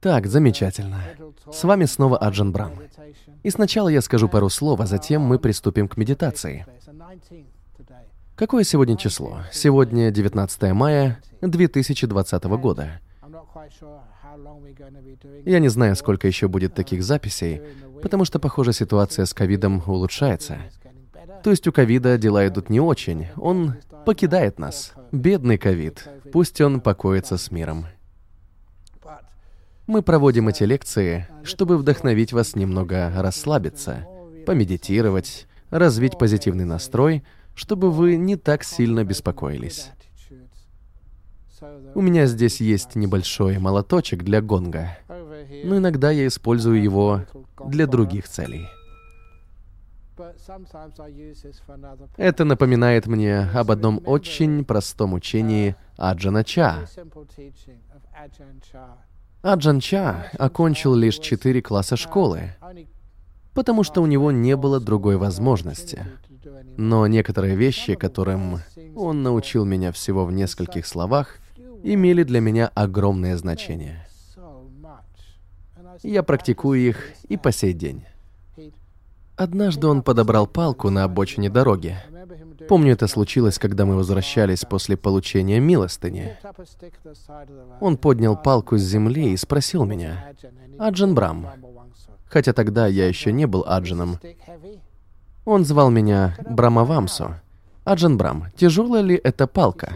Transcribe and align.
Так, 0.00 0.26
замечательно. 0.26 1.02
С 1.52 1.64
вами 1.64 1.84
снова 1.84 2.16
Аджан 2.16 2.52
Брам. 2.52 2.72
И 3.42 3.50
сначала 3.50 3.88
я 3.88 4.00
скажу 4.00 4.28
пару 4.28 4.48
слов, 4.48 4.80
а 4.80 4.86
затем 4.86 5.22
мы 5.22 5.38
приступим 5.38 5.88
к 5.88 5.96
медитации. 5.98 6.66
Какое 8.34 8.64
сегодня 8.64 8.96
число? 8.96 9.40
Сегодня 9.52 10.10
19 10.10 10.72
мая 10.72 11.20
2020 11.42 12.44
года. 12.44 13.00
Я 15.44 15.58
не 15.58 15.68
знаю, 15.68 15.96
сколько 15.96 16.26
еще 16.26 16.48
будет 16.48 16.74
таких 16.74 17.02
записей, 17.02 17.60
потому 18.02 18.24
что, 18.24 18.38
похоже, 18.38 18.72
ситуация 18.72 19.26
с 19.26 19.34
ковидом 19.34 19.82
улучшается. 19.86 20.58
То 21.42 21.50
есть 21.50 21.68
у 21.68 21.72
ковида 21.72 22.16
дела 22.16 22.46
идут 22.48 22.70
не 22.70 22.80
очень, 22.80 23.28
он 23.36 23.74
покидает 24.04 24.58
нас. 24.58 24.92
Бедный 25.12 25.58
ковид, 25.58 26.08
пусть 26.32 26.60
он 26.60 26.80
покоится 26.80 27.36
с 27.36 27.50
миром. 27.50 27.86
Мы 29.86 30.02
проводим 30.02 30.48
эти 30.48 30.64
лекции, 30.64 31.28
чтобы 31.42 31.76
вдохновить 31.76 32.32
вас 32.32 32.56
немного 32.56 33.12
расслабиться, 33.16 34.06
помедитировать, 34.46 35.46
развить 35.70 36.18
позитивный 36.18 36.64
настрой, 36.64 37.22
чтобы 37.54 37.90
вы 37.90 38.16
не 38.16 38.36
так 38.36 38.64
сильно 38.64 39.04
беспокоились. 39.04 39.90
У 41.94 42.00
меня 42.00 42.26
здесь 42.26 42.60
есть 42.60 42.94
небольшой 42.94 43.58
молоточек 43.58 44.22
для 44.22 44.40
гонга, 44.40 44.98
но 45.64 45.78
иногда 45.78 46.10
я 46.10 46.26
использую 46.26 46.82
его 46.82 47.24
для 47.66 47.86
других 47.86 48.28
целей. 48.28 48.66
Это 52.16 52.44
напоминает 52.44 53.06
мне 53.06 53.40
об 53.40 53.70
одном 53.70 54.00
очень 54.04 54.64
простом 54.64 55.14
учении 55.14 55.76
Аджана 55.96 56.44
Ча. 56.44 56.86
Аджан 59.42 59.80
Ча 59.80 60.26
окончил 60.38 60.94
лишь 60.94 61.18
четыре 61.18 61.60
класса 61.60 61.96
школы, 61.96 62.54
потому 63.52 63.82
что 63.82 64.02
у 64.02 64.06
него 64.06 64.30
не 64.30 64.56
было 64.56 64.80
другой 64.80 65.16
возможности. 65.16 66.06
Но 66.76 67.06
некоторые 67.06 67.56
вещи, 67.56 67.94
которым 67.94 68.60
он 68.96 69.22
научил 69.22 69.64
меня 69.64 69.92
всего 69.92 70.24
в 70.24 70.32
нескольких 70.32 70.86
словах, 70.86 71.38
имели 71.82 72.22
для 72.22 72.40
меня 72.40 72.70
огромное 72.74 73.36
значение. 73.36 74.06
Я 76.02 76.22
практикую 76.22 76.80
их 76.80 77.10
и 77.28 77.36
по 77.36 77.52
сей 77.52 77.72
день. 77.72 78.04
Однажды 79.36 79.86
он 79.88 80.02
подобрал 80.02 80.46
палку 80.46 80.90
на 80.90 81.04
обочине 81.04 81.50
дороги. 81.50 81.96
Помню, 82.68 82.92
это 82.92 83.08
случилось, 83.08 83.58
когда 83.58 83.84
мы 83.84 83.96
возвращались 83.96 84.64
после 84.64 84.96
получения 84.96 85.60
милостыни. 85.60 86.36
Он 87.80 87.96
поднял 87.96 88.36
палку 88.36 88.78
с 88.78 88.82
земли 88.82 89.32
и 89.32 89.36
спросил 89.36 89.84
меня, 89.84 90.32
«Аджан 90.78 91.14
Брам?» 91.14 91.48
Хотя 92.26 92.52
тогда 92.52 92.86
я 92.86 93.06
еще 93.06 93.32
не 93.32 93.46
был 93.46 93.64
Аджаном. 93.66 94.18
Он 95.44 95.64
звал 95.64 95.90
меня 95.90 96.36
Брамавамсу. 96.48 97.34
«Аджан 97.84 98.16
Брам, 98.16 98.46
тяжелая 98.56 99.02
ли 99.02 99.20
эта 99.22 99.46
палка?» 99.46 99.92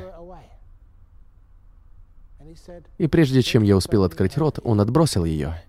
И 2.98 3.06
прежде 3.06 3.42
чем 3.42 3.62
я 3.62 3.76
успел 3.76 4.04
открыть 4.04 4.36
рот, 4.36 4.58
он 4.62 4.80
отбросил 4.80 5.24
ее. 5.24 5.62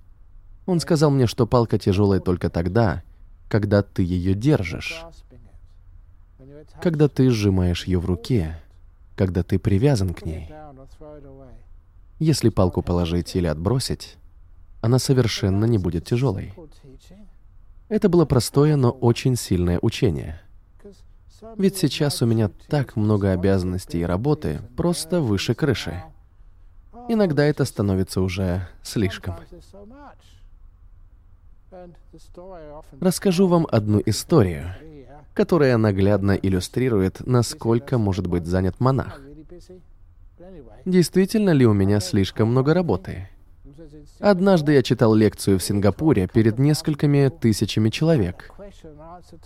Он 0.66 0.80
сказал 0.80 1.12
мне, 1.12 1.28
что 1.28 1.48
палка 1.48 1.80
тяжелая 1.80 2.20
только 2.20 2.50
тогда, 2.50 3.04
когда 3.50 3.82
ты 3.82 4.04
ее 4.04 4.34
держишь, 4.34 5.04
когда 6.82 7.10
ты 7.10 7.30
сжимаешь 7.30 7.86
ее 7.86 8.00
в 8.00 8.06
руке, 8.06 8.62
когда 9.18 9.44
ты 9.44 9.60
привязан 9.60 10.14
к 10.14 10.24
ней. 10.24 10.50
Если 12.20 12.50
палку 12.50 12.82
положить 12.82 13.36
или 13.36 13.48
отбросить, 13.48 14.18
она 14.82 15.00
совершенно 15.00 15.66
не 15.66 15.78
будет 15.78 16.06
тяжелой. 16.06 16.54
Это 17.90 18.08
было 18.08 18.26
простое, 18.26 18.76
но 18.76 18.92
очень 18.92 19.36
сильное 19.36 19.80
учение. 19.82 20.42
Ведь 21.58 21.78
сейчас 21.78 22.22
у 22.22 22.26
меня 22.26 22.52
так 22.68 22.96
много 22.96 23.32
обязанностей 23.32 24.02
и 24.02 24.06
работы, 24.06 24.62
просто 24.78 25.22
выше 25.22 25.56
крыши. 25.56 26.04
Иногда 27.08 27.46
это 27.46 27.66
становится 27.66 28.22
уже 28.22 28.68
слишком. 28.84 29.36
Расскажу 33.00 33.48
вам 33.48 33.68
одну 33.70 34.02
историю, 34.06 34.74
которая 35.34 35.78
наглядно 35.78 36.32
иллюстрирует, 36.32 37.26
насколько 37.26 37.98
может 37.98 38.28
быть 38.28 38.46
занят 38.46 38.80
монах. 38.80 39.22
Действительно 40.86 41.52
ли 41.52 41.66
у 41.66 41.74
меня 41.74 42.00
слишком 42.00 42.50
много 42.50 42.74
работы? 42.74 43.30
Однажды 44.20 44.74
я 44.74 44.84
читал 44.84 45.14
лекцию 45.14 45.60
в 45.60 45.64
Сингапуре 45.64 46.28
перед 46.28 46.60
несколькими 46.60 47.30
тысячами 47.30 47.90
человек. 47.90 48.52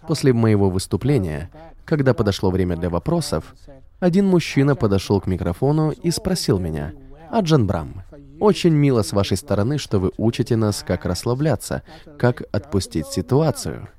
После 0.08 0.34
моего 0.34 0.70
выступления, 0.70 1.50
когда 1.86 2.14
подошло 2.14 2.50
время 2.50 2.76
для 2.76 2.90
вопросов, 2.90 3.56
один 4.00 4.28
мужчина 4.28 4.76
подошел 4.76 5.22
к 5.22 5.28
микрофону 5.28 5.92
и 5.92 6.12
спросил 6.12 6.60
меня, 6.60 6.94
«Аджан 7.30 7.68
Брам, 7.68 8.04
очень 8.40 8.74
мило 8.74 9.02
с 9.02 9.14
вашей 9.14 9.38
стороны, 9.38 9.78
что 9.78 10.00
вы 10.00 10.12
учите 10.18 10.56
нас, 10.56 10.84
как 10.86 11.06
расслабляться, 11.06 11.84
как 12.18 12.44
отпустить 12.52 13.08
ситуацию. 13.08 13.90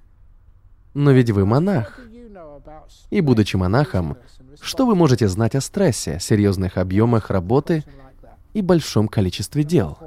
Но 0.94 1.10
ведь 1.10 1.30
вы 1.30 1.44
монах. 1.44 2.00
И 3.10 3.20
будучи 3.20 3.56
монахом, 3.56 4.16
что 4.60 4.86
вы 4.86 4.94
можете 4.94 5.28
знать 5.28 5.54
о 5.54 5.60
стрессе, 5.60 6.18
серьезных 6.20 6.78
объемах 6.78 7.30
работы 7.30 7.84
и 8.52 8.62
большом 8.62 9.08
количестве 9.08 9.64
дел? 9.64 9.98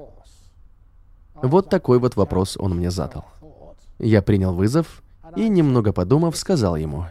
Вот 1.36 1.70
такой 1.70 2.00
вот 2.00 2.16
вопрос 2.16 2.58
он 2.58 2.76
мне 2.76 2.90
задал. 2.90 3.26
Я 4.00 4.22
принял 4.22 4.54
вызов 4.54 5.04
и, 5.36 5.50
немного 5.50 5.94
подумав, 5.94 6.36
сказал 6.38 6.76
ему, 6.76 7.06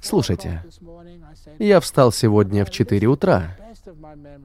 «Слушайте, 0.00 0.64
я 1.58 1.80
встал 1.80 2.12
сегодня 2.12 2.64
в 2.64 2.70
4 2.70 3.06
утра, 3.06 3.56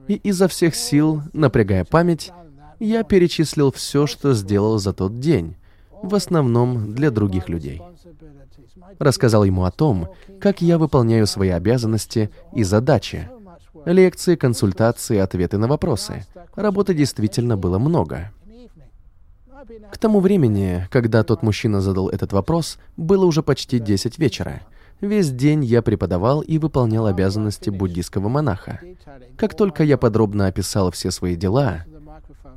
и 0.08 0.14
изо 0.14 0.48
всех 0.48 0.74
сил, 0.74 1.22
напрягая 1.32 1.84
память, 1.84 2.32
я 2.78 3.02
перечислил 3.04 3.72
все, 3.72 4.06
что 4.06 4.34
сделал 4.34 4.78
за 4.78 4.92
тот 4.92 5.18
день, 5.18 5.56
в 6.02 6.14
основном 6.14 6.94
для 6.94 7.10
других 7.10 7.48
людей. 7.48 7.82
Рассказал 8.98 9.44
ему 9.44 9.64
о 9.64 9.70
том, 9.70 10.08
как 10.40 10.60
я 10.60 10.78
выполняю 10.78 11.26
свои 11.26 11.50
обязанности 11.50 12.30
и 12.54 12.62
задачи. 12.62 13.28
Лекции, 13.84 14.36
консультации, 14.36 15.18
ответы 15.18 15.58
на 15.58 15.68
вопросы. 15.68 16.24
Работы 16.54 16.94
действительно 16.94 17.56
было 17.56 17.78
много. 17.78 18.32
К 19.92 19.98
тому 19.98 20.20
времени, 20.20 20.86
когда 20.90 21.22
тот 21.22 21.42
мужчина 21.42 21.80
задал 21.80 22.08
этот 22.08 22.32
вопрос, 22.32 22.78
было 22.96 23.24
уже 23.24 23.42
почти 23.42 23.78
10 23.78 24.18
вечера. 24.18 24.62
Весь 25.00 25.30
день 25.30 25.64
я 25.64 25.82
преподавал 25.82 26.40
и 26.40 26.58
выполнял 26.58 27.06
обязанности 27.06 27.70
буддийского 27.70 28.28
монаха. 28.28 28.80
Как 29.36 29.54
только 29.54 29.84
я 29.84 29.98
подробно 29.98 30.46
описал 30.46 30.90
все 30.90 31.10
свои 31.10 31.36
дела, 31.36 31.84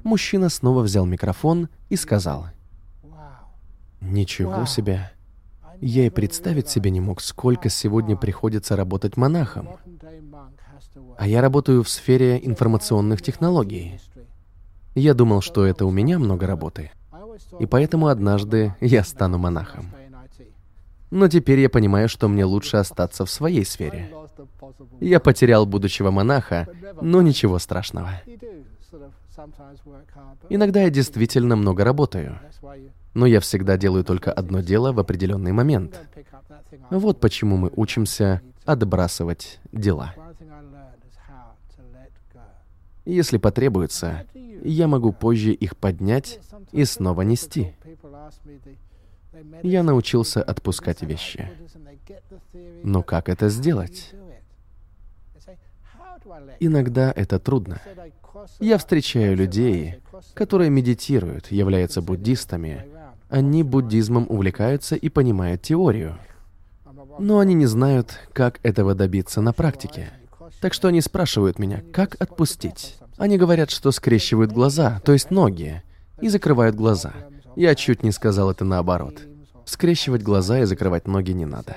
мужчина 0.04 0.50
снова 0.50 0.82
взял 0.82 1.06
микрофон 1.06 1.68
и 1.90 1.96
сказал, 1.96 2.48
«Ничего 4.00 4.66
себе! 4.66 5.12
Я 5.82 6.06
и 6.06 6.10
представить 6.10 6.68
себе 6.70 6.92
не 6.92 7.00
мог, 7.00 7.22
сколько 7.22 7.70
сегодня 7.70 8.18
приходится 8.18 8.76
работать 8.76 9.16
монахом. 9.16 9.70
А 11.18 11.28
я 11.28 11.42
работаю 11.42 11.84
в 11.84 11.90
сфере 11.90 12.40
информационных 12.42 13.22
технологий. 13.22 14.00
Я 14.96 15.14
думал, 15.14 15.42
что 15.42 15.66
это 15.66 15.86
у 15.86 15.92
меня 15.92 16.20
много 16.20 16.48
работы, 16.48 16.92
и 17.60 17.66
поэтому 17.66 18.08
однажды 18.08 18.76
я 18.82 19.04
стану 19.04 19.38
монахом. 19.38 19.94
Но 21.12 21.28
теперь 21.28 21.60
я 21.60 21.70
понимаю, 21.70 22.08
что 22.08 22.28
мне 22.28 22.46
лучше 22.46 22.78
остаться 22.78 23.26
в 23.26 23.32
своей 23.32 23.66
сфере. 23.66 24.10
Я 25.00 25.20
потерял 25.20 25.66
будущего 25.66 26.12
монаха, 26.12 26.68
но 27.02 27.22
ничего 27.22 27.60
страшного. 27.60 28.22
Иногда 30.50 30.84
я 30.84 30.90
действительно 30.90 31.56
много 31.56 31.84
работаю, 31.84 32.40
но 33.14 33.26
я 33.26 33.40
всегда 33.40 33.78
делаю 33.78 34.04
только 34.04 34.32
одно 34.32 34.62
дело 34.62 34.92
в 34.92 35.00
определенный 35.00 35.52
момент. 35.52 36.00
Вот 36.90 37.20
почему 37.20 37.58
мы 37.58 37.72
учимся 37.76 38.42
отбрасывать 38.66 39.60
дела. 39.72 40.14
Если 43.06 43.38
потребуется, 43.38 44.26
я 44.62 44.88
могу 44.88 45.12
позже 45.12 45.52
их 45.52 45.76
поднять 45.78 46.40
и 46.72 46.86
снова 46.86 47.24
нести. 47.24 47.74
Я 49.64 49.84
научился 49.84 50.42
отпускать 50.42 51.02
вещи. 51.02 51.50
Но 52.84 53.04
как 53.04 53.30
это 53.30 53.50
сделать? 53.50 54.14
Иногда 56.60 57.12
это 57.16 57.40
трудно. 57.40 57.82
Я 58.60 58.78
встречаю 58.78 59.36
людей, 59.36 60.02
которые 60.34 60.70
медитируют, 60.70 61.52
являются 61.52 62.02
буддистами. 62.02 62.86
Они 63.30 63.64
буддизмом 63.64 64.26
увлекаются 64.30 64.96
и 64.96 65.10
понимают 65.10 65.62
теорию. 65.62 66.18
Но 67.20 67.40
они 67.40 67.54
не 67.54 67.66
знают, 67.66 68.18
как 68.34 68.60
этого 68.64 68.96
добиться 68.96 69.42
на 69.42 69.54
практике. 69.54 70.12
Так 70.62 70.74
что 70.74 70.88
они 70.88 71.02
спрашивают 71.02 71.60
меня, 71.60 71.84
как 71.94 72.16
отпустить. 72.22 72.98
Они 73.18 73.38
говорят, 73.38 73.70
что 73.70 73.92
скрещивают 73.92 74.52
глаза, 74.52 75.02
то 75.04 75.14
есть 75.14 75.32
ноги, 75.32 75.84
и 76.22 76.30
закрывают 76.30 76.76
глаза. 76.76 77.14
Я 77.60 77.76
чуть 77.76 78.04
не 78.04 78.14
сказал 78.14 78.50
это 78.52 78.64
наоборот. 78.64 79.20
Скрещивать 79.66 80.24
глаза 80.24 80.62
и 80.62 80.64
закрывать 80.64 81.08
ноги 81.10 81.32
не 81.34 81.46
надо. 81.46 81.76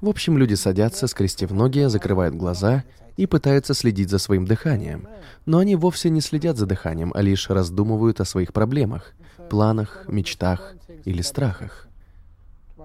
В 0.00 0.08
общем, 0.08 0.38
люди 0.38 0.54
садятся, 0.54 1.06
скрестив 1.06 1.50
ноги, 1.50 1.86
закрывают 1.86 2.34
глаза 2.34 2.84
и 3.18 3.26
пытаются 3.26 3.74
следить 3.74 4.08
за 4.08 4.16
своим 4.16 4.46
дыханием. 4.46 5.06
Но 5.44 5.58
они 5.58 5.76
вовсе 5.76 6.08
не 6.08 6.22
следят 6.22 6.56
за 6.56 6.64
дыханием, 6.64 7.12
а 7.14 7.20
лишь 7.20 7.50
раздумывают 7.50 8.22
о 8.22 8.24
своих 8.24 8.54
проблемах, 8.54 9.12
планах, 9.50 10.06
мечтах 10.08 10.76
или 11.04 11.20
страхах. 11.20 11.88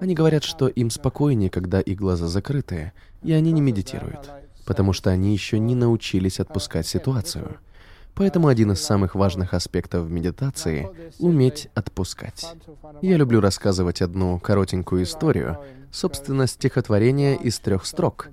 Они 0.02 0.14
говорят, 0.14 0.44
что 0.44 0.68
им 0.68 0.90
спокойнее, 0.90 1.50
когда 1.50 1.80
их 1.80 1.98
глаза 1.98 2.28
закрыты, 2.28 2.92
и 3.24 3.32
они 3.32 3.54
не 3.54 3.62
медитируют, 3.62 4.30
потому 4.66 4.92
что 4.92 5.12
они 5.12 5.32
еще 5.32 5.60
не 5.60 5.76
научились 5.76 6.42
отпускать 6.42 6.88
ситуацию. 6.88 7.60
Поэтому 8.18 8.48
один 8.48 8.72
из 8.72 8.82
самых 8.82 9.14
важных 9.14 9.54
аспектов 9.54 10.10
медитации— 10.10 10.90
уметь 11.20 11.70
отпускать. 11.76 12.56
Я 13.04 13.16
люблю 13.16 13.40
рассказывать 13.42 14.02
одну 14.02 14.40
коротенькую 14.40 15.04
историю, 15.04 15.60
собственно, 15.92 16.48
стихотворение 16.48 17.38
из 17.38 17.60
трех 17.60 17.86
строк, 17.86 18.30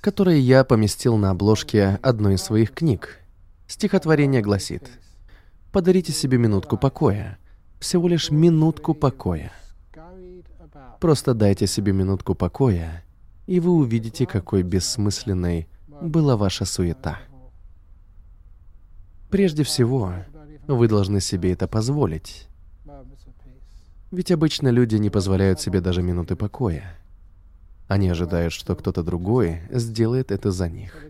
которое 0.00 0.38
я 0.38 0.64
поместил 0.64 1.16
на 1.16 1.30
обложке 1.30 2.00
одной 2.02 2.34
из 2.34 2.42
своих 2.42 2.72
книг. 2.72 3.20
Стихотворение 3.68 4.42
гласит 4.42 4.90
«Подарите 5.70 6.10
себе 6.10 6.36
минутку 6.36 6.76
покоя, 6.76 7.38
всего 7.78 8.08
лишь 8.08 8.32
минутку 8.32 8.94
покоя». 8.94 9.52
Просто 10.98 11.34
дайте 11.34 11.68
себе 11.68 11.92
минутку 11.92 12.34
покоя, 12.34 13.04
и 13.46 13.60
вы 13.60 13.70
увидите, 13.70 14.26
какой 14.26 14.64
бессмысленной 14.64 15.68
была 16.00 16.36
ваша 16.36 16.64
суета. 16.64 17.20
Прежде 19.30 19.62
всего, 19.62 20.12
вы 20.66 20.88
должны 20.88 21.20
себе 21.20 21.52
это 21.52 21.68
позволить. 21.68 22.48
Ведь 24.10 24.32
обычно 24.32 24.68
люди 24.68 24.96
не 24.96 25.08
позволяют 25.08 25.60
себе 25.60 25.80
даже 25.80 26.02
минуты 26.02 26.34
покоя. 26.34 26.96
Они 27.86 28.08
ожидают, 28.08 28.52
что 28.52 28.74
кто-то 28.74 29.02
другой 29.02 29.62
сделает 29.70 30.32
это 30.32 30.50
за 30.50 30.68
них. 30.68 31.06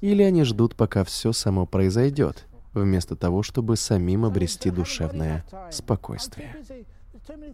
Или 0.00 0.22
они 0.22 0.44
ждут, 0.44 0.76
пока 0.76 1.04
все 1.04 1.32
само 1.32 1.66
произойдет, 1.66 2.46
вместо 2.72 3.16
того, 3.16 3.42
чтобы 3.42 3.76
самим 3.76 4.24
обрести 4.24 4.70
душевное 4.70 5.44
спокойствие. 5.70 6.56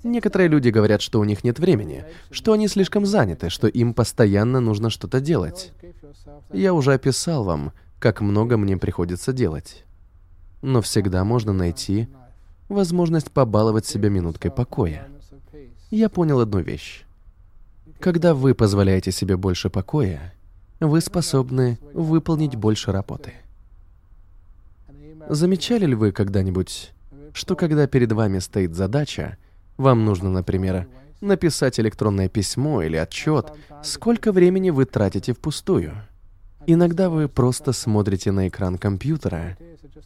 Некоторые 0.05 0.49
люди 0.49 0.69
говорят, 0.69 1.03
что 1.03 1.21
у 1.21 1.25
них 1.25 1.43
нет 1.43 1.59
времени, 1.59 2.05
что 2.31 2.53
они 2.53 2.69
слишком 2.69 3.05
заняты, 3.05 3.51
что 3.51 3.67
им 3.67 3.95
постоянно 3.95 4.61
нужно 4.61 4.91
что-то 4.91 5.21
делать. 5.21 5.73
Я 6.53 6.73
уже 6.73 6.95
описал 6.95 7.45
вам, 7.45 7.73
как 7.99 8.21
много 8.21 8.57
мне 8.57 8.77
приходится 8.77 9.33
делать. 9.33 9.85
Но 10.63 10.83
всегда 10.83 11.25
можно 11.25 11.53
найти 11.53 12.09
возможность 12.69 13.31
побаловать 13.31 13.87
себя 13.87 14.09
минуткой 14.09 14.51
покоя. 14.51 15.09
Я 15.91 16.09
понял 16.09 16.41
одну 16.41 16.61
вещь. 16.61 17.05
Когда 18.01 18.35
вы 18.35 18.55
позволяете 18.55 19.13
себе 19.13 19.37
больше 19.37 19.71
покоя, 19.71 20.35
вы 20.81 21.01
способны 21.01 21.79
выполнить 21.95 22.57
больше 22.57 22.93
работы. 22.93 23.33
Замечали 25.29 25.87
ли 25.87 25.95
вы 25.95 26.13
когда-нибудь, 26.13 26.93
что 27.33 27.57
когда 27.57 27.87
перед 27.87 28.13
вами 28.13 28.39
стоит 28.39 28.75
задача, 28.75 29.39
вам 29.77 30.05
нужно, 30.05 30.31
например, 30.31 30.89
написать 31.21 31.81
электронное 31.81 32.29
письмо 32.29 32.83
или 32.83 32.97
отчет, 32.97 33.53
сколько 33.83 34.33
времени 34.33 34.71
вы 34.71 34.85
тратите 34.85 35.33
впустую. 35.33 35.95
Иногда 36.67 37.09
вы 37.09 37.29
просто 37.29 37.73
смотрите 37.73 38.33
на 38.33 38.49
экран 38.49 38.79
компьютера, 38.79 39.57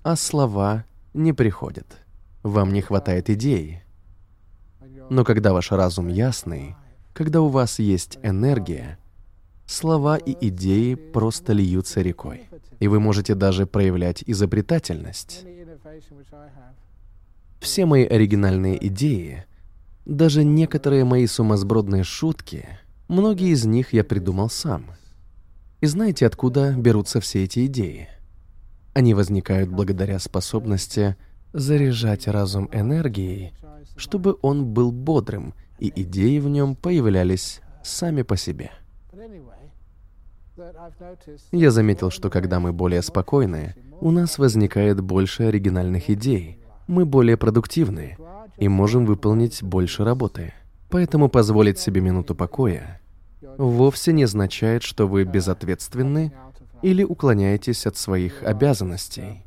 а 0.02 0.16
слова 0.16 0.84
не 1.14 1.32
приходят. 1.32 1.86
Вам 2.42 2.72
не 2.72 2.80
хватает 2.80 3.30
идей. 3.30 3.82
Но 5.08 5.24
когда 5.24 5.52
ваш 5.52 5.72
разум 5.72 6.08
ясный, 6.08 6.76
когда 7.12 7.40
у 7.40 7.48
вас 7.48 7.78
есть 7.78 8.18
энергия, 8.22 8.98
слова 9.66 10.16
и 10.16 10.36
идеи 10.48 10.94
просто 10.94 11.52
льются 11.52 12.00
рекой. 12.00 12.48
И 12.78 12.88
вы 12.88 13.00
можете 13.00 13.34
даже 13.34 13.66
проявлять 13.66 14.22
изобретательность. 14.26 15.44
Все 17.60 17.84
мои 17.84 18.04
оригинальные 18.04 18.86
идеи 18.86 19.44
даже 20.10 20.44
некоторые 20.44 21.04
мои 21.04 21.26
сумасбродные 21.26 22.02
шутки, 22.02 22.66
многие 23.08 23.50
из 23.50 23.64
них 23.64 23.92
я 23.92 24.02
придумал 24.02 24.50
сам. 24.50 24.86
И 25.80 25.86
знаете, 25.86 26.26
откуда 26.26 26.74
берутся 26.76 27.20
все 27.20 27.44
эти 27.44 27.64
идеи? 27.66 28.08
Они 28.92 29.14
возникают 29.14 29.70
благодаря 29.70 30.18
способности 30.18 31.16
заряжать 31.54 32.28
разум 32.28 32.68
энергией, 32.72 33.54
чтобы 33.96 34.36
он 34.42 34.66
был 34.66 34.92
бодрым, 34.92 35.54
и 35.78 35.90
идеи 36.02 36.38
в 36.38 36.48
нем 36.48 36.76
появлялись 36.76 37.62
сами 37.82 38.22
по 38.22 38.36
себе. 38.36 38.70
Я 41.50 41.70
заметил, 41.70 42.10
что 42.10 42.28
когда 42.28 42.60
мы 42.60 42.72
более 42.74 43.00
спокойны, 43.00 43.74
у 44.00 44.10
нас 44.10 44.38
возникает 44.38 45.00
больше 45.00 45.44
оригинальных 45.44 46.10
идей, 46.10 46.60
мы 46.88 47.06
более 47.06 47.38
продуктивны, 47.38 48.18
и 48.58 48.68
можем 48.68 49.06
выполнить 49.06 49.62
больше 49.62 50.04
работы. 50.04 50.52
Поэтому 50.90 51.30
позволить 51.30 51.78
себе 51.78 52.02
минуту 52.02 52.34
покоя 52.34 53.00
вовсе 53.40 54.12
не 54.12 54.24
означает, 54.24 54.82
что 54.82 55.06
вы 55.06 55.24
безответственны 55.24 56.32
или 56.82 57.04
уклоняетесь 57.04 57.86
от 57.86 57.96
своих 57.96 58.42
обязанностей. 58.42 59.44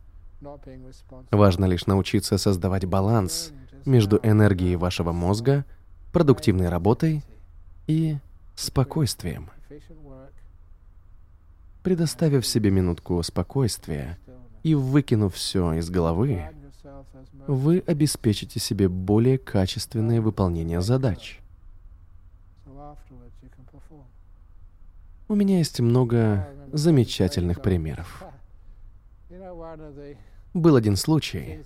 Важно 1.31 1.65
лишь 1.65 1.85
научиться 1.85 2.37
создавать 2.37 2.85
баланс 2.85 3.51
между 3.85 4.19
энергией 4.23 4.75
вашего 4.75 5.11
мозга, 5.11 5.65
продуктивной 6.11 6.69
работой 6.69 7.23
и 7.87 8.17
спокойствием. 8.55 9.49
Предоставив 11.81 12.47
себе 12.47 12.71
минутку 12.71 13.21
спокойствия 13.23 14.17
и 14.63 14.75
выкинув 14.75 15.35
все 15.35 15.73
из 15.73 15.89
головы, 15.89 16.49
вы 17.47 17.83
обеспечите 17.85 18.59
себе 18.59 18.87
более 18.87 19.37
качественное 19.37 20.21
выполнение 20.21 20.81
задач. 20.81 21.42
У 25.33 25.35
меня 25.35 25.57
есть 25.57 25.79
много 25.79 26.47
замечательных 26.73 27.63
примеров. 27.63 28.23
Был 30.53 30.75
один 30.75 30.95
случай, 30.95 31.63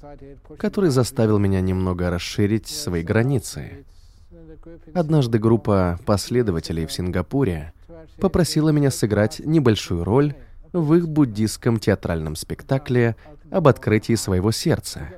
который 0.57 0.89
заставил 0.89 1.37
меня 1.37 1.59
немного 1.59 2.09
расширить 2.09 2.67
свои 2.67 3.03
границы. 3.03 3.83
Однажды 4.93 5.37
группа 5.37 5.99
последователей 6.05 6.85
в 6.85 6.93
Сингапуре 6.93 7.73
попросила 8.21 8.69
меня 8.69 8.89
сыграть 8.89 9.41
небольшую 9.45 10.05
роль 10.05 10.33
в 10.71 10.93
их 10.93 11.09
буддийском 11.09 11.77
театральном 11.77 12.37
спектакле 12.37 13.17
об 13.51 13.67
открытии 13.67 14.15
своего 14.15 14.53
сердца. 14.53 15.09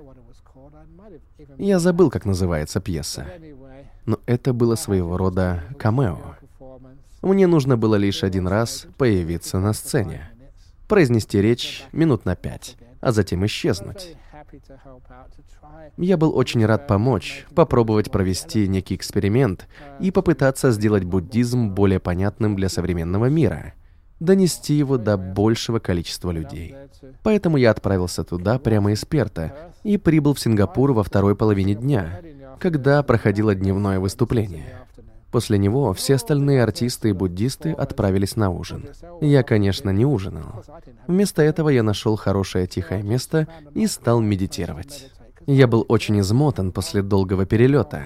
Я 1.60 1.78
забыл, 1.78 2.10
как 2.10 2.26
называется 2.26 2.82
пьеса. 2.82 3.28
Но 4.08 4.20
это 4.26 4.54
было 4.54 4.74
своего 4.74 5.18
рода 5.18 5.66
камео. 5.78 6.39
Мне 7.22 7.48
нужно 7.48 7.78
было 7.78 7.96
лишь 7.96 8.24
один 8.24 8.48
раз 8.48 8.88
появиться 8.98 9.60
на 9.60 9.74
сцене, 9.74 10.30
произнести 10.88 11.42
речь 11.42 11.84
минут 11.92 12.26
на 12.26 12.36
пять, 12.36 12.78
а 13.02 13.12
затем 13.12 13.46
исчезнуть. 13.46 14.16
Я 15.98 16.18
был 16.18 16.36
очень 16.36 16.66
рад 16.66 16.88
помочь, 16.88 17.46
попробовать 17.54 18.10
провести 18.10 18.68
некий 18.68 18.96
эксперимент 18.96 19.68
и 20.00 20.12
попытаться 20.12 20.72
сделать 20.72 21.04
буддизм 21.04 21.70
более 21.72 22.00
понятным 22.00 22.56
для 22.56 22.70
современного 22.70 23.26
мира— 23.26 23.74
донести 24.20 24.74
его 24.74 24.98
до 24.98 25.18
большего 25.18 25.80
количества 25.80 26.32
людей. 26.32 26.76
Поэтому 27.24 27.58
я 27.58 27.72
отправился 27.72 28.24
туда 28.24 28.60
прямо 28.60 28.92
из 28.92 29.06
Перта 29.06 29.72
и 29.84 29.98
прибыл 29.98 30.34
в 30.34 30.40
Сингапур 30.40 30.92
во 30.92 31.04
второй 31.04 31.36
половине 31.36 31.76
дня, 31.76 32.22
когда 32.60 33.02
проходило 33.04 33.56
дневное 33.56 34.00
выступление. 34.00 34.80
После 35.32 35.58
него 35.58 35.94
все 35.94 36.16
остальные 36.16 36.64
артисты 36.64 37.10
и 37.10 37.14
буддисты 37.14 37.72
отправились 37.72 38.36
на 38.36 38.50
ужин. 38.50 38.90
Я, 39.22 39.44
конечно, 39.44 39.92
не 39.92 40.06
ужинал. 40.06 40.64
Вместо 41.08 41.42
этого 41.42 41.70
я 41.70 41.84
нашел 41.84 42.16
хорошее 42.16 42.68
тихое 42.68 43.04
место 43.04 43.48
и 43.76 43.86
стал 43.88 44.22
медитировать. 44.22 45.12
Я 45.46 45.68
был 45.68 45.86
очень 45.88 46.20
измотан 46.20 46.72
после 46.72 47.02
долгого 47.02 47.46
перелета. 47.46 48.04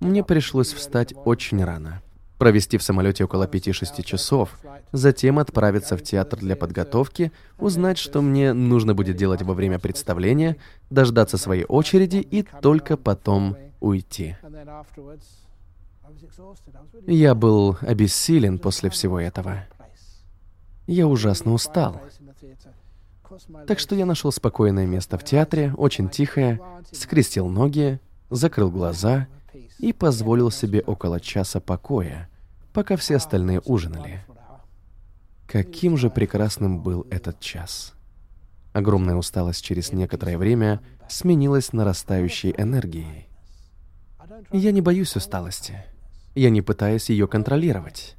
Мне 0.00 0.24
пришлось 0.24 0.72
встать 0.72 1.14
очень 1.24 1.64
рано 1.64 2.02
провести 2.38 2.78
в 2.78 2.82
самолете 2.82 3.24
около 3.24 3.46
5-6 3.46 4.02
часов, 4.02 4.58
затем 4.92 5.38
отправиться 5.38 5.96
в 5.96 6.02
театр 6.02 6.38
для 6.40 6.56
подготовки, 6.56 7.32
узнать, 7.58 7.96
что 7.96 8.20
мне 8.20 8.52
нужно 8.52 8.94
будет 8.94 9.16
делать 9.16 9.42
во 9.42 9.54
время 9.54 9.78
представления, 9.78 10.56
дождаться 10.90 11.38
своей 11.38 11.64
очереди 11.64 12.16
и 12.18 12.44
только 12.60 12.96
потом 12.96 13.56
уйти. 13.80 14.36
Я 17.06 17.34
был 17.34 17.76
обессилен 17.80 18.58
после 18.58 18.90
всего 18.90 19.20
этого. 19.20 19.64
Я 20.86 21.06
ужасно 21.06 21.52
устал. 21.52 22.00
Так 23.66 23.78
что 23.78 23.94
я 23.94 24.06
нашел 24.06 24.30
спокойное 24.30 24.86
место 24.86 25.18
в 25.18 25.24
театре, 25.24 25.72
очень 25.76 26.08
тихое, 26.08 26.60
скрестил 26.92 27.48
ноги, 27.48 28.00
закрыл 28.30 28.70
глаза 28.70 29.26
и 29.78 29.92
позволил 29.92 30.50
себе 30.50 30.82
около 30.82 31.20
часа 31.20 31.60
покоя, 31.60 32.28
пока 32.72 32.96
все 32.96 33.16
остальные 33.16 33.60
ужинали. 33.60 34.24
Каким 35.46 35.96
же 35.96 36.10
прекрасным 36.10 36.80
был 36.80 37.06
этот 37.10 37.40
час. 37.40 37.94
Огромная 38.72 39.14
усталость 39.14 39.64
через 39.64 39.92
некоторое 39.92 40.36
время 40.36 40.80
сменилась 41.08 41.72
нарастающей 41.72 42.54
энергией. 42.56 43.28
Я 44.52 44.72
не 44.72 44.80
боюсь 44.80 45.14
усталости. 45.16 45.84
Я 46.34 46.50
не 46.50 46.62
пытаюсь 46.62 47.10
ее 47.10 47.28
контролировать. 47.28 48.16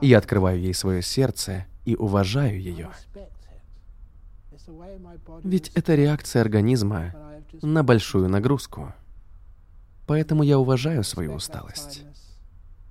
Я 0.00 0.18
открываю 0.18 0.60
ей 0.60 0.74
свое 0.74 1.02
сердце 1.02 1.66
и 1.84 1.96
уважаю 1.96 2.60
ее. 2.60 2.90
Ведь 5.42 5.70
это 5.74 5.94
реакция 5.94 6.42
организма 6.42 7.14
на 7.62 7.82
большую 7.82 8.28
нагрузку. 8.28 8.92
Поэтому 10.06 10.42
я 10.42 10.58
уважаю 10.58 11.04
свою 11.04 11.34
усталость. 11.34 12.04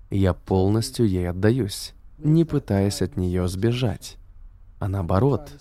Я 0.10 0.34
полностью 0.34 1.08
ей 1.08 1.30
отдаюсь, 1.30 1.94
не 2.18 2.46
пытаясь 2.46 3.02
от 3.02 3.18
нее 3.18 3.48
сбежать, 3.48 4.18
а 4.80 4.88
наоборот, 4.88 5.52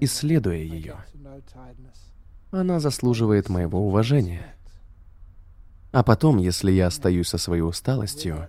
исследуя 0.00 0.56
ее. 0.56 0.96
Она 2.50 2.80
заслуживает 2.80 3.48
моего 3.48 3.86
уважения. 3.86 4.54
А 5.92 6.02
потом, 6.04 6.38
если 6.38 6.70
я 6.70 6.86
остаюсь 6.86 7.28
со 7.28 7.38
своей 7.38 7.62
усталостью, 7.62 8.48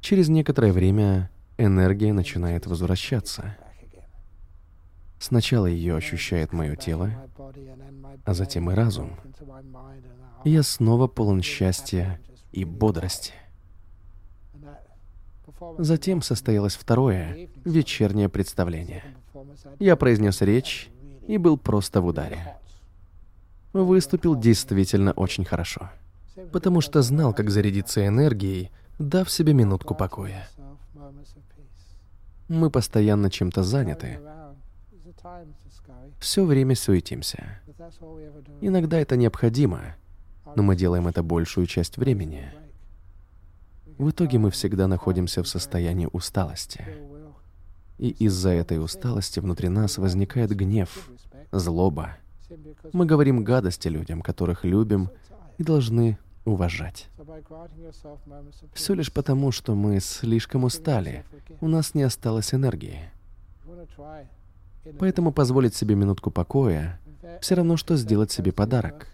через 0.00 0.28
некоторое 0.28 0.72
время 0.72 1.30
энергия 1.58 2.12
начинает 2.12 2.66
возвращаться. 2.66 3.56
Сначала 5.18 5.66
ее 5.66 5.96
ощущает 5.96 6.52
мое 6.54 6.76
тело, 6.76 7.10
а 8.24 8.32
затем 8.32 8.70
и 8.70 8.74
разум. 8.74 9.18
Я 10.44 10.62
снова 10.62 11.06
полон 11.06 11.42
счастья 11.42 12.18
и 12.52 12.64
бодрости. 12.64 13.34
Затем 15.76 16.22
состоялось 16.22 16.74
второе, 16.74 17.50
вечернее 17.66 18.30
представление. 18.30 19.04
Я 19.78 19.96
произнес 19.96 20.40
речь 20.40 20.90
и 21.26 21.36
был 21.36 21.58
просто 21.58 22.00
в 22.00 22.06
ударе. 22.06 22.56
Выступил 23.74 24.34
действительно 24.36 25.12
очень 25.12 25.44
хорошо, 25.44 25.90
потому 26.52 26.80
что 26.80 27.02
знал, 27.02 27.34
как 27.34 27.50
зарядиться 27.50 28.06
энергией, 28.06 28.70
дав 28.98 29.30
себе 29.30 29.52
минутку 29.52 29.94
покоя. 29.94 30.48
Мы 32.48 32.70
постоянно 32.70 33.30
чем-то 33.30 33.62
заняты, 33.62 34.20
все 36.18 36.44
время 36.44 36.74
суетимся. 36.74 37.60
Иногда 38.60 38.98
это 38.98 39.16
необходимо, 39.16 39.96
но 40.56 40.62
мы 40.62 40.76
делаем 40.76 41.08
это 41.08 41.22
большую 41.22 41.66
часть 41.66 41.96
времени. 41.96 42.52
В 43.98 44.10
итоге 44.10 44.38
мы 44.38 44.50
всегда 44.50 44.86
находимся 44.86 45.42
в 45.42 45.48
состоянии 45.48 46.08
усталости. 46.10 46.84
И 47.98 48.10
из-за 48.10 48.50
этой 48.50 48.82
усталости 48.82 49.40
внутри 49.40 49.68
нас 49.68 49.98
возникает 49.98 50.50
гнев, 50.56 51.10
злоба. 51.52 52.16
Мы 52.92 53.06
говорим 53.06 53.44
гадости 53.44 53.88
людям, 53.88 54.22
которых 54.22 54.64
любим 54.64 55.10
и 55.58 55.62
должны 55.64 56.18
уважать. 56.44 57.08
Все 58.72 58.94
лишь 58.94 59.12
потому, 59.12 59.52
что 59.52 59.74
мы 59.74 60.00
слишком 60.00 60.64
устали, 60.64 61.24
у 61.60 61.68
нас 61.68 61.94
не 61.94 62.02
осталось 62.02 62.54
энергии. 62.54 63.10
Поэтому 64.98 65.32
позволить 65.32 65.74
себе 65.74 65.94
минутку 65.94 66.30
покоя 66.30 67.00
все 67.40 67.54
равно, 67.54 67.76
что 67.76 67.96
сделать 67.96 68.30
себе 68.30 68.52
подарок. 68.52 69.06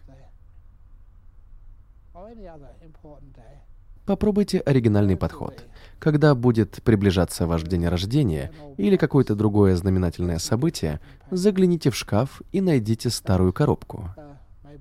Попробуйте 4.04 4.60
оригинальный 4.60 5.16
подход. 5.16 5.64
Когда 5.98 6.34
будет 6.36 6.80
приближаться 6.84 7.46
ваш 7.46 7.62
день 7.62 7.88
рождения 7.88 8.52
или 8.76 8.96
какое-то 8.96 9.34
другое 9.34 9.74
знаменательное 9.74 10.38
событие, 10.38 11.00
загляните 11.30 11.90
в 11.90 11.96
шкаф 11.96 12.40
и 12.52 12.60
найдите 12.60 13.10
старую 13.10 13.52
коробку. 13.52 14.10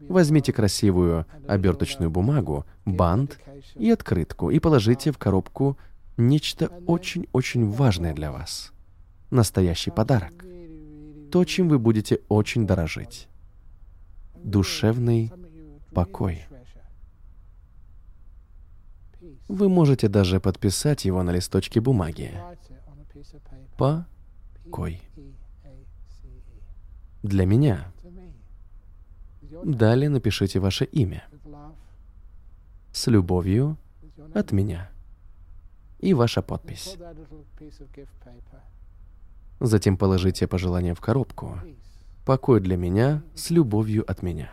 Возьмите 0.10 0.54
красивую 0.54 1.26
оберточную 1.48 2.10
бумагу, 2.10 2.66
бант 2.86 3.40
и 3.76 3.90
открытку 3.90 4.50
и 4.50 4.60
положите 4.60 5.12
в 5.12 5.18
коробку 5.18 5.78
нечто 6.18 6.68
очень-очень 6.86 7.70
важное 7.70 8.14
для 8.14 8.32
вас. 8.32 8.72
Настоящий 9.32 9.92
подарок 9.92 10.46
то, 11.36 11.44
чем 11.44 11.68
вы 11.68 11.80
будете 11.80 12.22
очень 12.30 12.66
дорожить. 12.66 13.28
Душевный 14.42 15.34
покой. 15.94 16.46
Вы 19.50 19.68
можете 19.68 20.08
даже 20.08 20.40
подписать 20.40 21.04
его 21.04 21.24
на 21.24 21.32
листочке 21.32 21.82
бумаги. 21.82 22.32
Покой. 23.78 25.02
Для 27.22 27.46
меня. 27.46 27.92
Далее 29.66 30.10
напишите 30.10 30.60
ваше 30.60 30.86
имя. 30.86 31.24
С 32.92 33.08
любовью 33.08 33.78
от 34.36 34.52
меня. 34.52 34.92
И 35.98 36.14
ваша 36.14 36.44
подпись. 36.44 36.96
Затем 39.60 39.98
положите 39.98 40.46
пожелание 40.46 40.94
в 40.94 41.02
коробку. 41.02 41.58
Покой 42.28 42.60
для 42.62 42.78
меня 42.78 43.24
с 43.34 43.50
любовью 43.50 44.10
от 44.10 44.22
меня. 44.22 44.52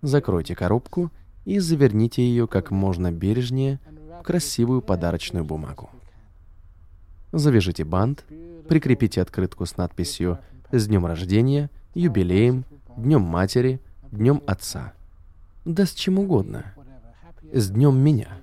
Закройте 0.00 0.56
коробку 0.56 1.12
и 1.44 1.60
заверните 1.60 2.24
ее 2.24 2.48
как 2.48 2.72
можно 2.72 3.12
бережнее 3.12 3.78
в 4.18 4.24
красивую 4.24 4.82
подарочную 4.82 5.44
бумагу. 5.44 5.88
Завяжите 7.30 7.84
бант, 7.84 8.24
прикрепите 8.68 9.22
открытку 9.22 9.66
с 9.66 9.76
надписью 9.76 10.40
«С 10.72 10.88
днем 10.88 11.06
рождения», 11.06 11.70
«Юбилеем», 11.94 12.64
«Днем 12.96 13.22
матери», 13.22 13.80
«Днем 14.12 14.42
отца». 14.46 14.92
Да 15.64 15.84
с 15.84 15.92
чем 15.92 16.20
угодно. 16.20 16.72
«С 17.52 17.70
днем 17.70 17.98
меня». 17.98 18.38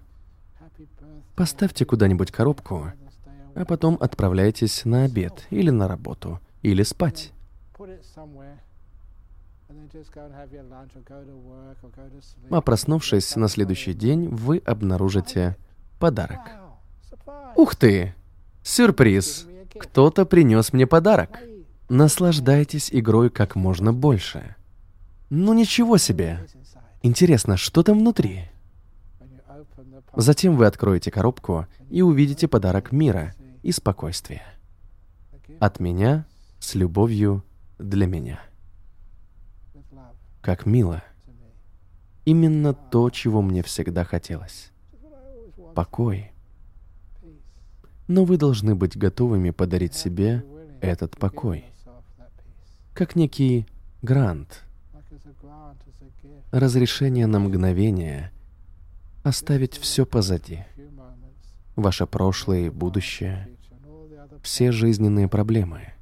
Поставьте 1.36 1.86
куда-нибудь 1.86 2.32
коробку 2.32 2.92
а 3.60 3.66
потом 3.66 3.98
отправляйтесь 4.00 4.86
на 4.86 5.04
обед 5.04 5.46
или 5.50 5.70
на 5.70 5.88
работу, 5.88 6.40
или 6.62 6.84
спать. 6.84 7.34
А 12.50 12.62
проснувшись 12.62 13.36
на 13.36 13.48
следующий 13.50 13.94
день, 13.94 14.30
вы 14.30 14.60
обнаружите 14.60 15.58
подарок. 16.00 16.40
Ух 17.56 17.76
ты! 17.76 18.16
Сюрприз! 18.64 19.48
Кто-то 19.78 20.26
принес 20.26 20.74
мне 20.74 20.88
подарок. 20.88 21.40
Наслаждайтесь 21.90 22.90
игрой 22.94 23.30
как 23.30 23.56
можно 23.56 23.94
больше. 23.94 24.56
Ну 25.30 25.54
ничего 25.54 25.98
себе! 25.98 26.46
Интересно, 27.02 27.58
что 27.58 27.84
там 27.84 28.00
внутри? 28.00 28.46
Затем 30.16 30.58
вы 30.58 30.66
откроете 30.66 31.12
коробку 31.12 31.68
и 31.90 32.02
увидите 32.02 32.48
подарок 32.48 32.92
мира— 32.92 33.34
и 33.64 33.72
спокойствие. 33.72 34.44
От 35.60 35.80
меня 35.80 36.26
с 36.60 36.76
любовью 36.76 37.44
для 37.78 38.08
меня. 38.08 38.40
Как 40.42 40.66
мило. 40.66 41.04
Именно 42.26 42.74
то, 42.74 43.10
чего 43.10 43.42
мне 43.42 43.64
всегда 43.64 44.04
хотелось. 44.04 44.72
Покой. 45.76 46.32
Но 48.08 48.26
вы 48.26 48.38
должны 48.38 48.76
быть 48.76 48.98
готовыми 48.98 49.52
подарить 49.52 49.94
себе 49.94 50.44
этот 50.82 51.18
покой. 51.18 51.66
Как 52.94 53.16
некий 53.16 53.68
грант. 54.02 54.64
Разрешение 56.52 57.28
на 57.28 57.40
мгновение 57.40 58.32
оставить 59.24 59.78
все 59.78 60.06
позади 60.06 60.66
ваше 61.76 62.06
прошлое 62.06 62.68
и 62.68 62.70
будущее, 62.70 63.50
все 64.44 64.72
жизненные 64.72 65.28
проблемы 65.28 65.94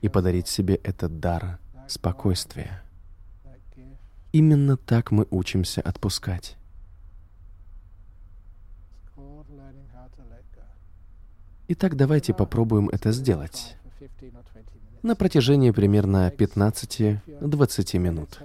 и 0.00 0.08
подарить 0.08 0.48
себе 0.48 0.76
этот 0.76 1.20
дар 1.20 1.58
спокойствия. 1.86 2.82
Именно 4.32 4.76
так 4.76 5.10
мы 5.10 5.26
учимся 5.30 5.80
отпускать. 5.80 6.56
Итак, 11.68 11.96
давайте 11.96 12.32
попробуем 12.34 12.88
это 12.88 13.12
сделать 13.12 13.76
на 15.02 15.14
протяжении 15.14 15.70
примерно 15.70 16.32
15-20 16.36 17.98
минут. 17.98 18.38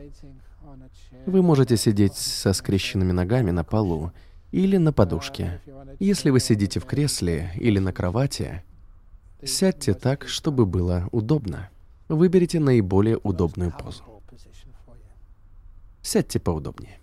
Вы 1.25 1.41
можете 1.41 1.77
сидеть 1.77 2.15
со 2.15 2.53
скрещенными 2.53 3.11
ногами 3.11 3.51
на 3.51 3.63
полу 3.63 4.11
или 4.51 4.77
на 4.77 4.91
подушке. 4.91 5.61
Если 5.99 6.29
вы 6.29 6.39
сидите 6.39 6.79
в 6.79 6.85
кресле 6.85 7.51
или 7.55 7.79
на 7.79 7.93
кровати, 7.93 8.63
Сядьте 9.45 9.93
так, 9.93 10.27
чтобы 10.27 10.65
было 10.65 11.09
удобно. 11.11 11.69
Выберите 12.07 12.59
наиболее 12.59 13.17
удобную 13.17 13.73
позу. 13.77 14.03
Сядьте 16.01 16.39
поудобнее. 16.39 16.99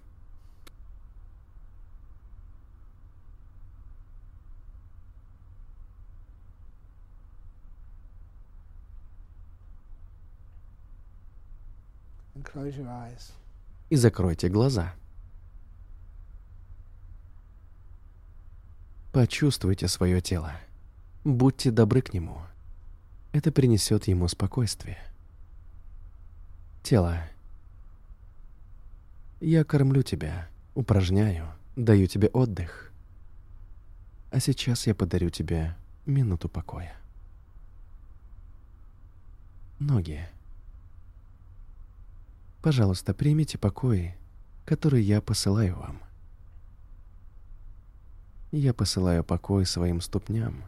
И 13.90 13.96
закройте 13.96 14.48
глаза. 14.48 14.94
Почувствуйте 19.12 19.88
свое 19.88 20.20
тело. 20.20 20.52
Будьте 21.24 21.70
добры 21.70 22.00
к 22.00 22.14
нему. 22.14 22.38
Это 23.32 23.50
принесет 23.50 24.06
ему 24.06 24.28
спокойствие. 24.28 24.98
Тело. 26.82 27.18
Я 29.40 29.64
кормлю 29.64 30.02
тебя, 30.02 30.48
упражняю, 30.74 31.48
даю 31.76 32.06
тебе 32.06 32.28
отдых. 32.28 32.92
А 34.30 34.38
сейчас 34.38 34.86
я 34.86 34.94
подарю 34.94 35.30
тебе 35.30 35.74
минуту 36.06 36.48
покоя. 36.48 36.94
Ноги. 39.78 40.28
Пожалуйста, 42.62 43.14
примите 43.14 43.56
покой, 43.56 44.14
который 44.66 45.02
я 45.02 45.22
посылаю 45.22 45.76
вам. 45.76 46.02
Я 48.52 48.74
посылаю 48.74 49.24
покой 49.24 49.64
своим 49.64 50.02
ступням, 50.02 50.64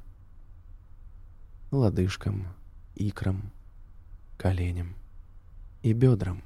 лодыжкам, 1.70 2.46
икрам, 2.94 3.52
коленям 4.38 4.94
и 5.82 5.92
бедрам. 5.92 6.42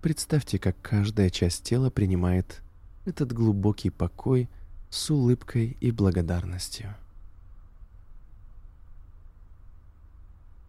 Представьте, 0.00 0.60
как 0.60 0.80
каждая 0.80 1.30
часть 1.30 1.64
тела 1.64 1.90
принимает 1.90 2.62
этот 3.04 3.32
глубокий 3.32 3.90
покой 3.90 4.48
с 4.90 5.10
улыбкой 5.10 5.76
и 5.80 5.90
благодарностью. 5.90 6.94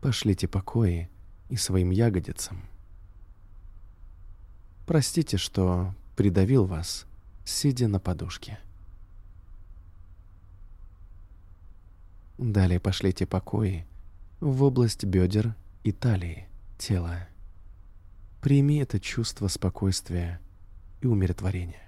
Пошлите 0.02 0.48
покои 0.48 1.10
и 1.50 1.56
своим 1.56 1.92
ягодицам– 1.92 2.64
Простите, 4.88 5.36
что 5.36 5.94
придавил 6.16 6.66
вас, 6.66 7.06
сидя 7.44 7.90
на 7.90 8.00
подушке. 8.00 8.58
Далее 12.38 12.80
пошлите 12.80 13.26
покои 13.26 13.86
в 14.40 14.64
область 14.64 15.04
бедер 15.04 15.56
и 15.84 15.92
талии, 15.92 16.48
тела. 16.78 17.28
Прими 18.40 18.78
это 18.78 18.98
чувство 18.98 19.50
спокойствия 19.50 20.40
и 21.02 21.08
умиротворения. 21.08 21.84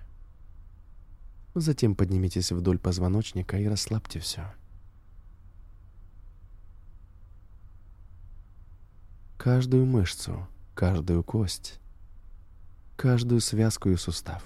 Затем 1.56 1.96
поднимитесь 1.96 2.52
вдоль 2.52 2.80
позвоночника 2.80 3.58
и 3.58 3.68
расслабьте 3.68 4.20
все. 4.20 4.54
Каждую 9.40 9.86
мышцу, 9.86 10.46
каждую 10.76 11.24
кость, 11.24 11.80
каждую 12.98 13.40
связку 13.40 13.88
и 13.88 13.96
сустав. 13.96 14.44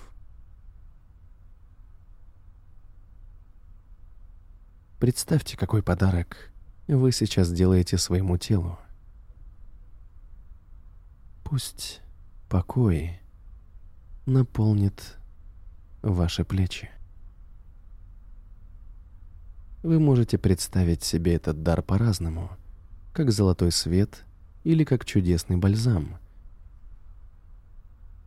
Представьте, 5.00 5.58
какой 5.58 5.82
подарок 5.82 6.52
вы 6.88 7.12
сейчас 7.12 7.52
делаете 7.52 7.98
своему 7.98 8.38
телу. 8.38 8.78
Пусть 11.44 12.02
покой 12.48 13.20
наполнит 14.28 15.18
ваши 16.04 16.46
плечи. 16.46 16.92
Вы 19.82 20.00
можете 20.00 20.38
представить 20.38 21.02
себе 21.02 21.34
этот 21.34 21.64
дар 21.64 21.82
по-разному, 21.82 22.52
как 23.12 23.32
золотой 23.32 23.72
свет 23.72 24.24
или 24.64 24.84
как 24.84 25.06
чудесный 25.06 25.58
бальзам, 25.58 26.18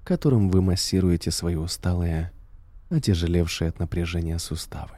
которым 0.05 0.51
вы 0.51 0.63
массируете 0.63 1.31
свои 1.31 1.57
усталые, 1.57 2.33
отяжелевшие 2.91 3.69
от 3.69 3.79
напряжения 3.79 4.39
суставы. 4.39 4.97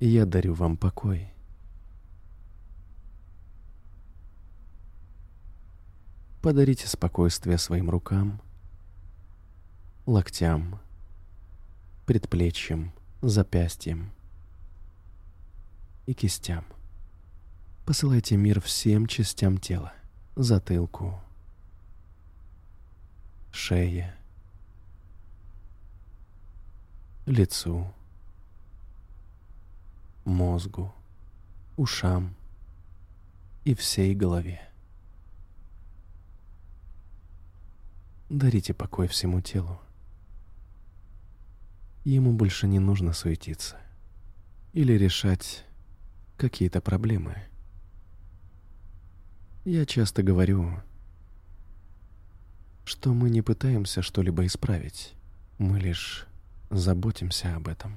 Я 0.00 0.26
дарю 0.26 0.54
вам 0.54 0.76
покой. 0.76 1.30
Подарите 6.42 6.86
спокойствие 6.86 7.56
своим 7.56 7.88
рукам, 7.88 8.40
локтям, 10.04 10.78
предплечьям, 12.04 12.92
запястьям 13.22 14.12
и 16.04 16.12
кистям. 16.12 16.66
Посылайте 17.84 18.38
мир 18.38 18.62
всем 18.62 19.06
частям 19.06 19.58
тела, 19.58 19.92
затылку, 20.36 21.20
шее, 23.52 24.16
лицу, 27.26 27.92
мозгу, 30.24 30.94
ушам 31.76 32.34
и 33.64 33.74
всей 33.74 34.14
голове. 34.14 34.66
Дарите 38.30 38.72
покой 38.72 39.08
всему 39.08 39.42
телу. 39.42 39.78
Ему 42.04 42.32
больше 42.32 42.66
не 42.66 42.78
нужно 42.78 43.12
суетиться 43.12 43.76
или 44.72 44.94
решать 44.94 45.66
какие-то 46.38 46.80
проблемы. 46.80 47.36
Я 49.64 49.86
часто 49.86 50.22
говорю, 50.22 50.78
что 52.84 53.14
мы 53.14 53.30
не 53.30 53.40
пытаемся 53.40 54.02
что-либо 54.02 54.44
исправить, 54.44 55.14
мы 55.56 55.80
лишь 55.80 56.26
заботимся 56.68 57.56
об 57.56 57.68
этом. 57.68 57.96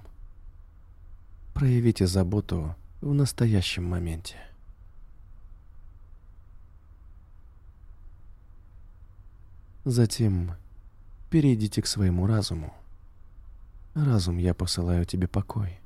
Проявите 1.53 2.08
заботу 2.08 2.73
в 3.01 3.13
настоящем 3.13 3.84
моменте. 3.84 4.38
Затем 9.84 10.53
перейдите 11.30 11.82
к 11.82 11.88
своему 11.88 12.27
разуму. 12.27 12.73
Разум, 13.93 14.38
я 14.38 14.53
посылаю 14.53 15.03
тебе 15.03 15.27
покой. 15.27 15.82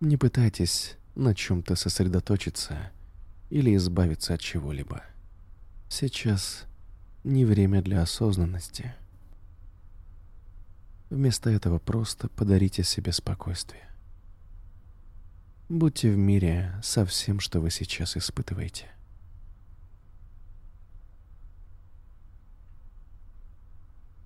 Не 0.00 0.16
пытайтесь 0.16 0.96
на 1.16 1.34
чем-то 1.34 1.74
сосредоточиться 1.74 2.92
или 3.54 3.76
избавиться 3.76 4.34
от 4.34 4.40
чего-либо. 4.40 5.04
Сейчас 5.88 6.64
не 7.22 7.44
время 7.44 7.82
для 7.82 8.02
осознанности. 8.02 8.92
Вместо 11.08 11.50
этого 11.50 11.78
просто 11.78 12.28
подарите 12.30 12.82
себе 12.82 13.12
спокойствие. 13.12 13.88
Будьте 15.68 16.10
в 16.10 16.16
мире 16.16 16.74
со 16.82 17.06
всем, 17.06 17.38
что 17.38 17.60
вы 17.60 17.70
сейчас 17.70 18.16
испытываете. 18.16 18.88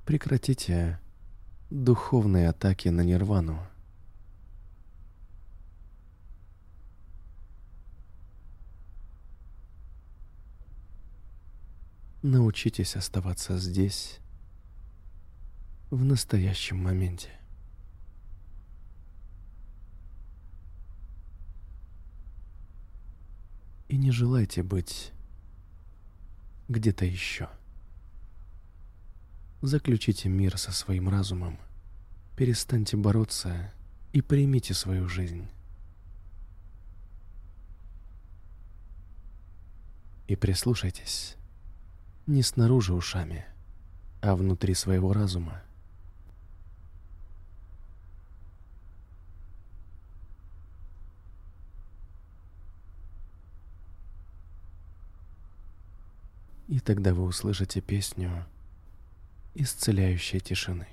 Прекратите 0.07 0.99
духовные 1.69 2.49
атаки 2.49 2.89
на 2.89 3.03
нирвану. 3.03 3.61
Научитесь 12.23 12.97
оставаться 12.97 13.59
здесь, 13.59 14.19
в 15.91 16.05
настоящем 16.05 16.83
моменте. 16.83 17.31
И 23.87 23.97
не 23.97 24.11
желайте 24.11 24.65
быть 24.65 25.13
где-то 26.67 27.05
еще. 27.05 27.49
Заключите 29.63 30.29
мир 30.29 30.59
со 30.59 30.73
своим 30.73 31.09
разумом, 31.09 31.61
перестаньте 32.37 32.97
бороться 32.97 33.73
и 34.13 34.23
примите 34.23 34.75
свою 34.75 35.09
жизнь. 35.09 35.49
И 40.27 40.35
прислушайтесь 40.35 41.38
не 42.29 42.43
снаружи 42.43 42.93
ушами, 42.93 43.47
а 44.21 44.37
внутри 44.37 44.75
своего 44.75 45.15
разума. 45.15 45.63
И 56.69 56.81
тогда 56.81 57.15
вы 57.15 57.25
услышите 57.25 57.81
песню 57.81 58.45
исцеляющей 59.55 60.39
тишины. 60.39 60.87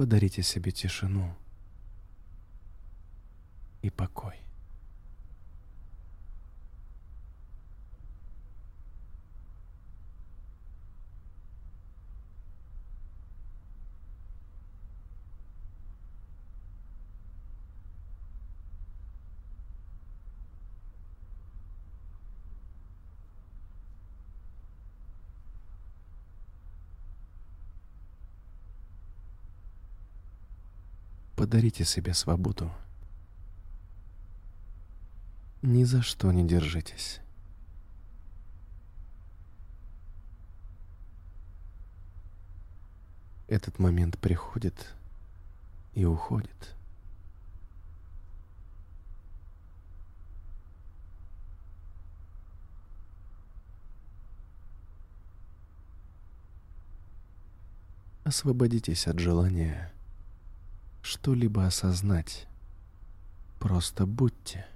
Подарите 0.00 0.42
себе 0.42 0.70
тишину 0.70 1.36
и 3.82 3.90
покой. 3.90 4.36
Подарите 31.40 31.86
себе 31.86 32.12
свободу. 32.12 32.70
Ни 35.62 35.84
за 35.84 36.02
что 36.02 36.30
не 36.32 36.46
держитесь. 36.46 37.20
Этот 43.48 43.78
момент 43.78 44.18
приходит 44.18 44.94
и 45.94 46.04
уходит. 46.04 46.76
Освободитесь 58.24 59.06
от 59.06 59.18
желания 59.18 59.90
что-либо 61.02 61.66
осознать. 61.66 62.46
Просто 63.58 64.06
будьте. 64.06 64.66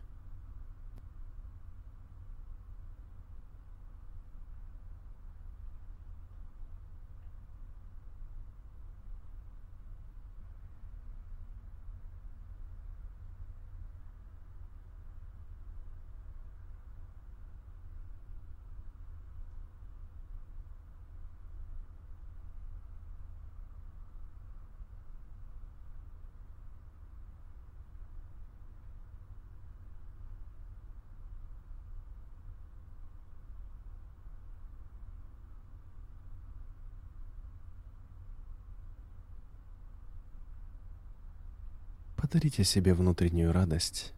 Подарите 42.34 42.64
себе 42.64 42.94
внутреннюю 42.94 43.52
радость, 43.52 44.12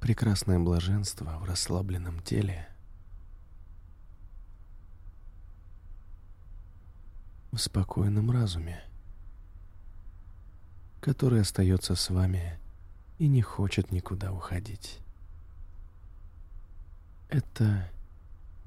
прекрасное 0.00 0.60
блаженство 0.60 1.36
в 1.40 1.44
расслабленном 1.44 2.20
теле, 2.20 2.68
в 7.50 7.58
спокойном 7.58 8.30
разуме, 8.30 8.80
который 11.00 11.40
остается 11.40 11.96
с 11.96 12.08
вами 12.08 12.56
и 13.18 13.26
не 13.26 13.42
хочет 13.42 13.90
никуда 13.90 14.32
уходить. 14.32 15.00
Это 17.30 17.90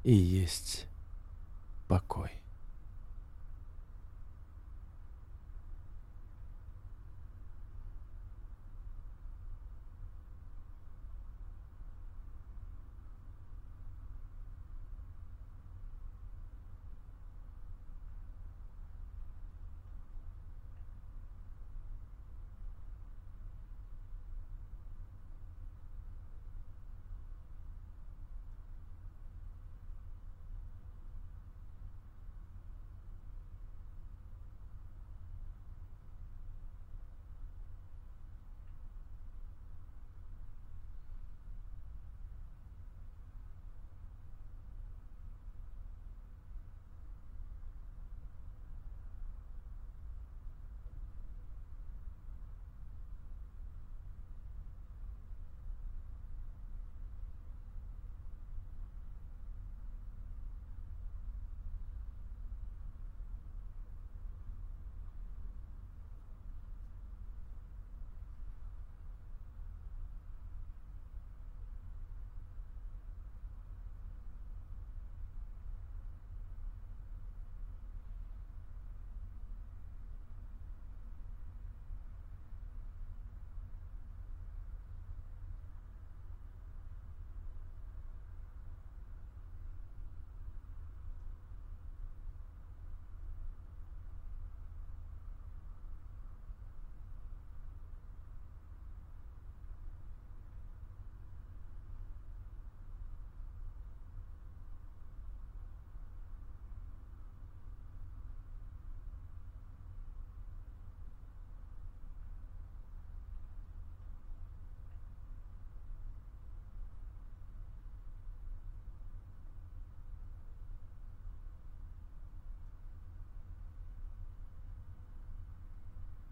и 0.03 0.13
есть 0.13 0.87
покой. 1.87 2.42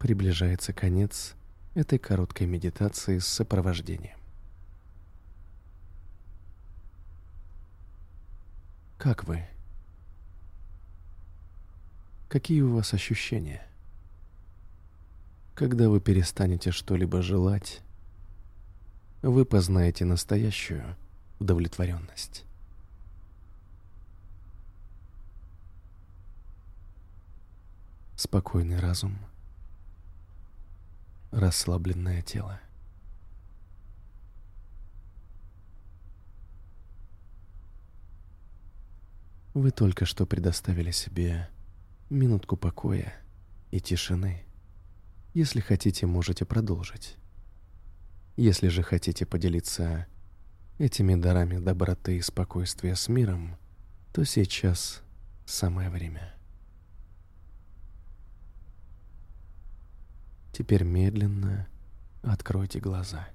Приближается 0.02 0.74
конец 0.74 1.36
этой 1.76 2.00
короткой 2.00 2.48
медитации 2.48 3.20
с 3.20 3.28
сопровождением. 3.28 4.18
Как 8.98 9.26
вы? 9.26 9.46
Какие 12.30 12.62
у 12.62 12.74
вас 12.74 12.96
ощущения? 12.96 13.64
Когда 15.54 15.88
вы 15.88 16.02
перестанете 16.02 16.72
что-либо 16.72 17.22
желать, 17.22 17.82
вы 19.22 19.46
познаете 19.46 20.04
настоящую 20.06 20.96
удовлетворенность. 21.38 22.44
Спокойный 28.16 28.80
разум, 28.80 29.20
расслабленное 31.32 32.22
тело. 32.22 32.60
Вы 39.54 39.72
только 39.72 40.06
что 40.06 40.26
предоставили 40.26 40.92
себе 40.92 41.50
минутку 42.10 42.56
покоя 42.56 43.14
и 43.70 43.82
тишины. 43.82 44.46
Если 45.34 45.60
хотите, 45.60 46.06
можете 46.06 46.46
продолжить. 46.46 47.18
Если 48.38 48.70
же 48.70 48.82
хотите 48.82 49.26
поделиться 49.26 50.08
этими 50.78 51.16
дарами 51.16 51.58
доброты 51.58 52.18
и 52.18 52.22
спокойствия 52.22 52.96
с 52.96 53.10
миром, 53.10 53.58
то 54.14 54.24
сейчас 54.24 55.02
самое 55.46 55.90
время. 55.90 56.34
Теперь 60.62 60.84
медленно 60.84 61.68
откройте 62.22 62.80
глаза. 62.80 63.28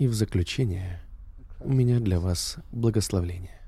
И 0.00 0.08
в 0.08 0.12
заключение 0.12 1.00
у 1.60 1.72
меня 1.72 2.00
для 2.00 2.18
вас 2.18 2.56
благословление. 2.72 3.60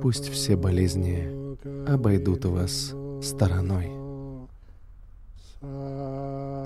Пусть 0.00 0.28
все 0.28 0.54
болезни 0.54 1.92
обойдут 1.92 2.44
вас 2.44 2.94
стороной. 3.20 4.00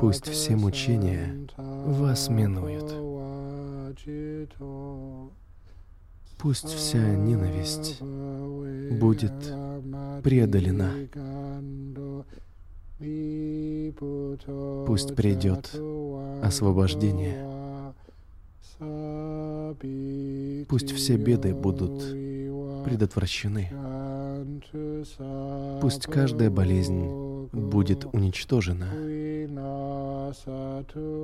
Пусть 0.05 0.29
все 0.29 0.55
мучения 0.55 1.49
вас 1.57 2.29
минуют. 2.29 2.93
Пусть 6.39 6.69
вся 6.69 6.99
ненависть 6.99 8.03
будет 9.01 9.33
преодолена. 10.23 10.91
Пусть 14.87 15.17
придет 15.17 15.75
освобождение. 16.43 17.95
Пусть 20.69 20.93
все 20.93 21.17
беды 21.17 21.55
будут 21.55 22.05
предотвращены. 22.85 23.71
Пусть 25.81 26.05
каждая 26.05 26.51
болезнь 26.51 27.49
будет 27.55 28.05
уничтожена. 28.13 28.89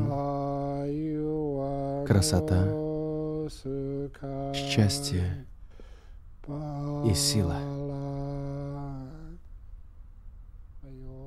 красота, 2.06 2.68
счастье. 4.54 5.46
И 7.06 7.14
сила. 7.14 7.58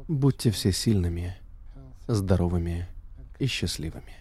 Будьте 0.08 0.50
все 0.50 0.72
сильными, 0.72 1.36
здоровыми 2.08 2.88
и 3.38 3.46
счастливыми. 3.46 4.14